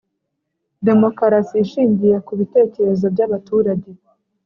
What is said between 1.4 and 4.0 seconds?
ishingiye ku bitekerezo byabaturage